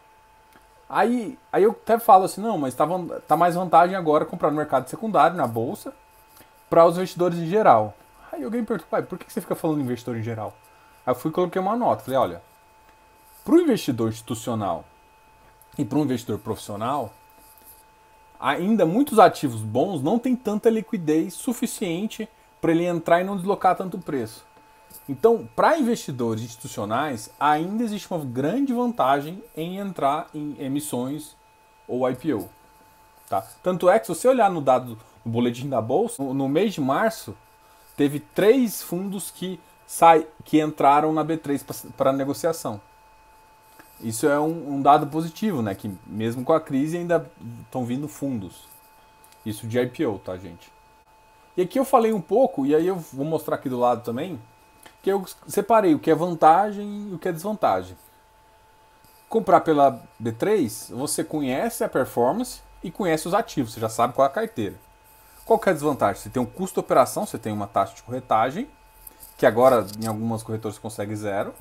Aí, 0.89 1.39
aí 1.53 1.65
eu 1.65 1.73
até 1.73 1.99
falo 1.99 2.25
assim, 2.25 2.41
não, 2.41 2.57
mas 2.57 2.75
tá, 2.75 2.87
tá 3.27 3.37
mais 3.37 3.55
vantagem 3.55 3.95
agora 3.95 4.25
comprar 4.25 4.51
no 4.51 4.57
mercado 4.57 4.89
secundário, 4.89 5.37
na 5.37 5.47
bolsa, 5.47 5.93
para 6.71 6.87
os 6.87 6.97
investidores 6.97 7.39
em 7.39 7.47
geral. 7.47 7.95
Aí 8.33 8.43
alguém 8.43 8.65
perguntou, 8.65 8.89
pai, 8.91 9.03
por 9.03 9.19
que 9.19 9.31
você 9.31 9.41
fica 9.41 9.55
falando 9.55 9.81
investidor 9.81 10.17
em 10.17 10.23
geral? 10.23 10.55
Aí 11.05 11.11
eu 11.11 11.15
fui 11.15 11.31
e 11.31 11.35
coloquei 11.35 11.61
uma 11.61 11.77
nota. 11.77 12.05
Falei, 12.05 12.19
olha, 12.19 12.43
para 13.45 13.55
o 13.55 13.61
investidor 13.61 14.09
institucional 14.09 14.85
e 15.77 15.85
para 15.85 15.99
um 15.99 16.03
investidor 16.03 16.39
profissional, 16.39 17.13
ainda 18.41 18.87
muitos 18.87 19.19
ativos 19.19 19.61
bons 19.61 20.03
não 20.03 20.19
têm 20.19 20.35
tanta 20.35 20.71
liquidez 20.71 21.35
suficiente 21.35 22.29
para 22.61 22.73
ele 22.73 22.85
entrar 22.85 23.21
e 23.21 23.25
não 23.25 23.37
deslocar 23.37 23.77
tanto 23.77 23.97
o 23.97 24.01
preço. 24.01 24.45
Então, 25.09 25.49
para 25.57 25.79
investidores 25.79 26.43
institucionais, 26.43 27.31
ainda 27.41 27.83
existe 27.83 28.11
uma 28.13 28.23
grande 28.23 28.75
vantagem 28.75 29.43
em 29.57 29.79
entrar 29.79 30.29
em 30.35 30.55
emissões 30.59 31.35
ou 31.87 32.09
IPO. 32.09 32.49
Tá? 33.29 33.43
Tanto 33.63 33.89
é 33.89 33.99
que, 33.99 34.07
se 34.07 34.15
você 34.15 34.29
olhar 34.29 34.51
no 34.51 34.61
dado 34.61 34.99
no 35.25 35.33
boletim 35.33 35.69
da 35.69 35.81
bolsa, 35.81 36.23
no, 36.23 36.35
no 36.35 36.49
mês 36.49 36.75
de 36.75 36.81
março, 36.81 37.35
teve 37.97 38.21
três 38.21 38.83
fundos 38.83 39.31
que, 39.31 39.59
sai, 39.87 40.27
que 40.45 40.61
entraram 40.61 41.13
na 41.13 41.25
B3 41.25 41.91
para 41.97 42.13
negociação. 42.13 42.81
Isso 44.01 44.27
é 44.27 44.39
um, 44.39 44.75
um, 44.75 44.83
dado 44.83 45.07
positivo, 45.09 45.61
né? 45.61 45.75
Que 45.75 45.91
mesmo 46.07 46.45
com 46.45 46.53
a 46.53 46.61
crise 46.61 46.97
ainda 46.97 47.29
estão 47.65 47.85
vindo 47.85 48.07
fundos. 48.07 48.69
Isso 49.45 49.67
de 49.67 49.79
IPO, 49.81 50.21
tá, 50.21 50.37
gente? 50.37 50.71
E 51.57 51.63
aqui 51.63 51.79
eu 51.79 51.85
falei 51.85 52.13
um 52.13 52.21
pouco, 52.21 52.65
e 52.65 52.75
aí 52.75 52.87
eu 52.87 52.97
vou 52.97 53.25
mostrar 53.25 53.57
aqui 53.57 53.69
do 53.69 53.79
lado 53.79 54.05
também, 54.05 54.39
que 55.03 55.11
eu 55.11 55.25
separei 55.47 55.95
o 55.95 55.99
que 55.99 56.11
é 56.11 56.15
vantagem 56.15 57.09
e 57.11 57.15
o 57.15 57.19
que 57.19 57.29
é 57.29 57.33
desvantagem. 57.33 57.97
Comprar 59.29 59.61
pela 59.61 60.03
B3, 60.23 60.95
você 60.95 61.23
conhece 61.23 61.85
a 61.85 61.89
performance 61.89 62.61
e 62.83 62.91
conhece 62.91 63.29
os 63.29 63.35
ativos, 63.35 63.75
você 63.75 63.81
já 63.81 63.89
sabe 63.89 64.15
qual 64.15 64.27
é 64.27 64.31
a 64.31 64.33
carteira. 64.33 64.77
Qual 65.45 65.59
que 65.59 65.69
é 65.69 65.73
a 65.73 65.75
desvantagem? 65.75 66.23
Você 66.23 66.31
tem 66.31 66.43
um 66.43 66.47
custo 66.47 66.75
de 66.75 66.81
operação, 66.81 67.27
você 67.27 67.39
tem 67.39 67.53
uma 67.53 67.67
taxa 67.67 67.95
de 67.95 68.03
corretagem, 68.03 68.69
que 69.37 69.47
agora 69.47 69.87
em 70.03 70.07
algumas 70.07 70.43
corretoras 70.43 70.77
você 70.77 70.83
consegue 70.83 71.15
zero, 71.17 71.55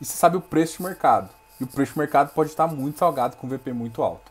e 0.00 0.04
você 0.04 0.16
sabe 0.16 0.36
o 0.36 0.40
preço 0.40 0.78
de 0.78 0.84
mercado. 0.84 1.28
E 1.60 1.64
o 1.64 1.66
preço 1.66 1.92
de 1.92 1.98
mercado 1.98 2.32
pode 2.32 2.48
estar 2.48 2.66
muito 2.66 2.98
salgado 2.98 3.36
com 3.36 3.48
VP 3.48 3.72
muito 3.72 4.02
alto. 4.02 4.30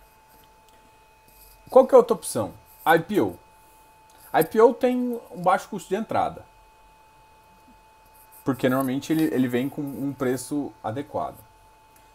Qual 1.70 1.86
que 1.86 1.94
é 1.94 1.96
a 1.96 2.00
outra 2.00 2.16
opção? 2.16 2.54
IPO. 2.84 3.38
IPO 4.34 4.74
tem 4.74 5.20
um 5.30 5.42
baixo 5.42 5.70
custo 5.70 5.90
de 5.90 5.96
entrada. 5.96 6.44
Porque 8.50 8.68
normalmente 8.68 9.14
ele, 9.14 9.26
ele 9.26 9.48
vem 9.48 9.70
com 9.70 9.80
um 9.80 10.12
preço 10.12 10.74
adequado. 10.84 11.38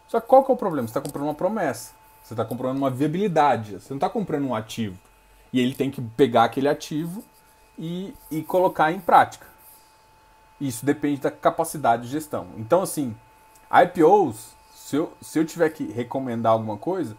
Só 0.08 0.18
que 0.18 0.26
qual 0.26 0.44
que 0.44 0.50
é 0.50 0.54
o 0.54 0.56
problema? 0.56 0.88
Você 0.88 0.90
está 0.90 1.00
comprando 1.00 1.26
uma 1.26 1.34
promessa. 1.34 1.92
Você 2.24 2.34
está 2.34 2.44
comprando 2.44 2.76
uma 2.76 2.90
viabilidade. 2.90 3.74
Você 3.74 3.90
não 3.90 3.98
está 3.98 4.10
comprando 4.10 4.44
um 4.44 4.52
ativo. 4.52 4.98
E 5.52 5.60
ele 5.60 5.76
tem 5.76 5.92
que 5.92 6.02
pegar 6.02 6.42
aquele 6.42 6.68
ativo 6.68 7.22
e, 7.78 8.12
e 8.32 8.42
colocar 8.42 8.90
em 8.90 8.98
prática. 8.98 9.46
Isso 10.60 10.84
depende 10.84 11.20
da 11.20 11.30
capacidade 11.30 12.02
de 12.02 12.08
gestão. 12.08 12.48
Então, 12.56 12.82
assim, 12.82 13.14
IPOs, 13.70 14.56
se 14.74 14.96
eu, 14.96 15.12
se 15.20 15.38
eu 15.38 15.46
tiver 15.46 15.68
que 15.68 15.84
recomendar 15.84 16.50
alguma 16.50 16.76
coisa, 16.76 17.16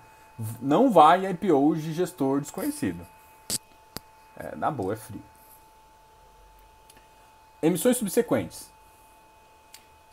não 0.62 0.92
vai 0.92 1.26
em 1.26 1.30
IPOs 1.30 1.82
de 1.82 1.94
gestor 1.94 2.42
desconhecido. 2.42 3.08
É, 4.36 4.58
na 4.58 4.70
boa, 4.70 4.92
é 4.92 4.98
frio. 4.98 5.24
Emissões 7.62 7.96
subsequentes. 7.96 8.75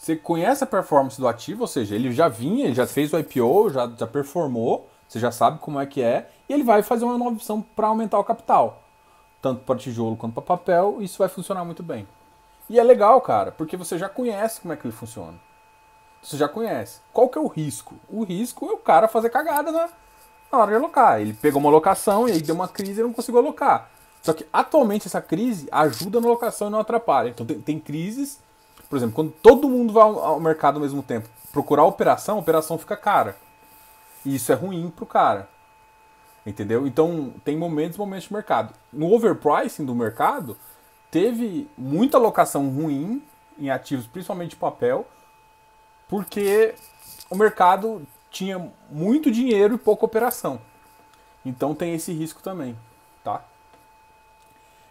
Você 0.03 0.17
conhece 0.17 0.65
a 0.65 0.67
performance 0.67 1.17
do 1.17 1.29
ativo, 1.29 1.61
ou 1.61 1.69
seja, 1.69 1.95
ele 1.95 2.11
já 2.11 2.27
vinha, 2.27 2.75
já 2.75 2.85
fez 2.89 3.13
o 3.13 3.19
IPO, 3.21 3.71
já, 3.71 3.89
já 3.97 4.05
performou, 4.05 4.89
você 5.07 5.21
já 5.21 5.31
sabe 5.31 5.61
como 5.61 5.79
é 5.79 5.87
que 5.87 6.03
é, 6.03 6.29
e 6.49 6.53
ele 6.53 6.65
vai 6.65 6.83
fazer 6.83 7.05
uma 7.05 7.17
nova 7.17 7.37
opção 7.37 7.63
para 7.63 7.87
aumentar 7.87 8.19
o 8.19 8.25
capital. 8.25 8.83
Tanto 9.41 9.63
para 9.63 9.79
tijolo 9.79 10.17
quanto 10.17 10.33
para 10.35 10.43
papel, 10.43 10.97
isso 11.01 11.19
vai 11.19 11.29
funcionar 11.29 11.65
muito 11.65 11.85
bem. 11.85 12.09
E 12.69 12.81
é 12.81 12.83
legal, 12.83 13.21
cara, 13.21 13.53
porque 13.53 13.77
você 13.77 13.97
já 13.97 14.09
conhece 14.09 14.61
como 14.61 14.75
é 14.75 14.77
que 14.77 14.85
ele 14.85 14.93
funciona. 14.93 15.39
Você 16.21 16.37
já 16.37 16.49
conhece. 16.49 17.01
Qual 17.13 17.29
que 17.29 17.39
é 17.39 17.41
o 17.41 17.47
risco? 17.47 17.95
O 18.09 18.25
risco 18.25 18.67
é 18.67 18.73
o 18.73 18.79
cara 18.79 19.07
fazer 19.07 19.31
cagada 19.31 19.71
na, 19.71 19.89
na 20.51 20.59
hora 20.59 20.71
de 20.73 20.77
alocar. 20.79 21.21
Ele 21.21 21.33
pegou 21.33 21.61
uma 21.61 21.71
locação 21.71 22.29
e 22.29 22.33
aí 22.33 22.43
deu 22.43 22.57
uma 22.57 22.67
crise 22.67 23.01
e 23.01 23.05
não 23.05 23.13
conseguiu 23.13 23.41
alocar. 23.41 23.89
Só 24.21 24.33
que 24.33 24.49
atualmente 24.53 25.07
essa 25.07 25.23
crise 25.23 25.69
ajuda 25.71 26.21
na 26.21 26.27
locação 26.27 26.67
e 26.67 26.71
não 26.73 26.81
atrapalha. 26.81 27.29
Então 27.29 27.47
tem, 27.47 27.61
tem 27.61 27.79
crises, 27.79 28.41
por 28.93 28.99
exemplo, 28.99 29.15
quando 29.15 29.31
todo 29.31 29.71
mundo 29.71 29.91
vai 29.91 30.03
ao, 30.03 30.39
mercado 30.39 30.75
ao 30.75 30.83
mesmo 30.83 31.03
tempo 31.03 31.27
procurar 31.51 31.83
operação, 31.85 32.37
a 32.37 32.41
operação 32.41 32.77
fica 32.77 32.95
cara. 32.95 33.39
E 34.23 34.35
isso 34.35 34.53
é 34.53 34.55
ruim 34.55 34.91
pro 34.95 35.07
cara. 35.07 35.49
Entendeu? 36.45 36.87
Então 36.87 37.33
tem 37.43 37.57
momentos 37.57 37.97
momentos 37.97 38.25
de 38.25 38.35
mercado. 38.35 38.75
No 38.93 39.11
overpricing 39.11 39.87
do 39.87 39.95
mercado, 39.95 40.59
teve 41.11 41.71
muita 41.75 42.19
alocação 42.19 42.69
ruim 42.69 43.23
em 43.59 43.71
ativos, 43.71 44.07
principalmente 44.07 44.57
papel, 44.57 45.07
porque 46.07 46.75
o 47.31 47.35
mercado 47.35 48.07
tinha 48.31 48.71
muito 48.91 49.31
dinheiro 49.31 49.77
e 49.77 49.79
pouca 49.79 50.05
operação. 50.05 50.61
Então 51.47 51.75
tem 51.75 51.95
esse 51.95 52.13
risco 52.13 52.43
também, 52.43 52.77
tá? 53.25 53.43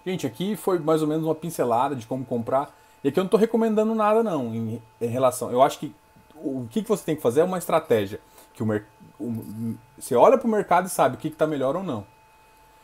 Gente, 0.03 0.25
aqui 0.25 0.55
foi 0.55 0.79
mais 0.79 1.03
ou 1.03 1.08
menos 1.08 1.24
uma 1.24 1.36
pincelada 1.36 1.96
de 1.96 2.08
como 2.08 2.25
comprar. 2.25 2.81
E 3.03 3.10
aqui 3.10 3.20
eu 3.20 3.24
não 3.24 3.27
estou 3.27 3.39
recomendando 3.39 3.96
nada 3.96 4.22
não 4.22 4.53
em, 4.53 4.81
em, 5.00 5.08
relação. 5.08 5.51
Eu 5.51 5.62
acho 5.62 5.79
que 5.79 5.93
o 6.36 6.67
que, 6.70 6.81
que 6.81 6.89
você 6.89 7.03
tem 7.03 7.15
que 7.15 7.22
fazer 7.22 7.41
é 7.41 7.43
uma 7.43 7.58
estratégia 7.58 8.20
que 8.53 8.62
o, 8.62 8.65
mer, 8.65 8.86
o 9.20 9.75
você 9.98 10.15
olha 10.15 10.38
para 10.38 10.48
o 10.48 10.51
mercado 10.51 10.88
e 10.88 10.89
sabe 10.89 11.15
o 11.15 11.17
que 11.17 11.27
está 11.27 11.48
melhor 11.48 11.75
ou 11.75 11.84
não. 11.84 12.05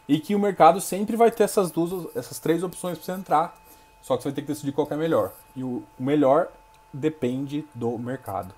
E 0.07 0.19
que 0.19 0.33
o 0.33 0.39
mercado 0.39 0.79
sempre 0.79 1.15
vai 1.15 1.29
ter 1.29 1.43
essas 1.43 1.69
duas, 1.69 2.15
essas 2.15 2.39
três 2.39 2.63
opções 2.63 2.97
para 2.97 3.05
você 3.05 3.11
entrar. 3.11 3.57
Só 4.01 4.15
que 4.15 4.23
você 4.23 4.29
vai 4.29 4.35
ter 4.35 4.41
que 4.41 4.47
decidir 4.47 4.71
qual 4.71 4.87
que 4.87 4.93
é 4.93 4.97
melhor. 4.97 5.33
E 5.55 5.63
o, 5.63 5.83
o 5.99 6.03
melhor 6.03 6.47
depende 6.93 7.67
do 7.75 7.97
mercado. 7.97 8.53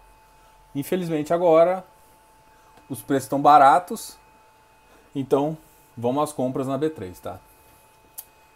Infelizmente 0.76 1.34
agora 1.34 1.84
os 2.90 3.02
preços 3.02 3.26
estão 3.26 3.42
baratos, 3.42 4.18
então 5.16 5.58
vamos 5.96 6.24
às 6.24 6.34
compras 6.34 6.68
na 6.68 6.78
B3, 6.78 7.20
tá? 7.20 7.40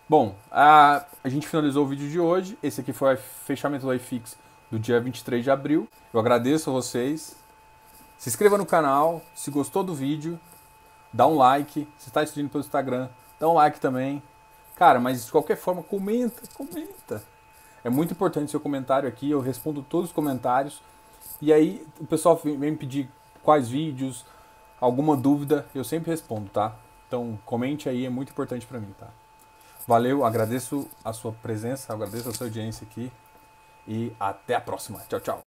Bom, 0.07 0.35
a, 0.51 1.05
a 1.23 1.29
gente 1.29 1.47
finalizou 1.47 1.85
o 1.85 1.87
vídeo 1.87 2.09
de 2.09 2.19
hoje. 2.19 2.57
Esse 2.61 2.81
aqui 2.81 2.91
foi 2.91 3.13
o 3.13 3.17
fechamento 3.17 3.85
do 3.85 3.93
iFix 3.93 4.37
do 4.69 4.77
dia 4.77 4.99
23 4.99 5.41
de 5.41 5.49
abril. 5.49 5.87
Eu 6.13 6.19
agradeço 6.19 6.69
a 6.69 6.73
vocês. 6.73 7.37
Se 8.17 8.27
inscreva 8.27 8.57
no 8.57 8.65
canal. 8.65 9.21
Se 9.33 9.49
gostou 9.49 9.81
do 9.81 9.95
vídeo, 9.95 10.37
dá 11.11 11.25
um 11.25 11.37
like. 11.37 11.87
Se 11.97 12.09
está 12.09 12.19
assistindo 12.19 12.49
pelo 12.49 12.63
Instagram, 12.63 13.07
dá 13.39 13.47
um 13.47 13.53
like 13.53 13.79
também. 13.79 14.21
Cara, 14.75 14.99
mas 14.99 15.25
de 15.25 15.31
qualquer 15.31 15.55
forma, 15.55 15.81
comenta, 15.81 16.41
comenta. 16.53 17.23
É 17.81 17.89
muito 17.89 18.11
importante 18.11 18.51
seu 18.51 18.59
comentário 18.59 19.07
aqui. 19.07 19.31
Eu 19.31 19.39
respondo 19.39 19.81
todos 19.83 20.09
os 20.09 20.15
comentários. 20.15 20.81
E 21.41 21.53
aí 21.53 21.87
o 21.97 22.05
pessoal 22.05 22.35
vem 22.35 22.57
me 22.57 22.75
pedir 22.75 23.09
quais 23.41 23.69
vídeos, 23.69 24.25
alguma 24.81 25.15
dúvida, 25.15 25.65
eu 25.73 25.83
sempre 25.83 26.11
respondo, 26.11 26.49
tá? 26.49 26.75
Então 27.07 27.39
comente 27.45 27.87
aí, 27.87 28.05
é 28.05 28.09
muito 28.09 28.31
importante 28.31 28.65
para 28.65 28.79
mim, 28.79 28.93
tá? 28.99 29.07
Valeu, 29.85 30.23
agradeço 30.23 30.89
a 31.03 31.11
sua 31.11 31.33
presença, 31.33 31.93
agradeço 31.93 32.29
a 32.29 32.33
sua 32.33 32.47
audiência 32.47 32.87
aqui 32.89 33.11
e 33.87 34.13
até 34.19 34.55
a 34.55 34.61
próxima. 34.61 34.99
Tchau, 35.09 35.19
tchau. 35.19 35.52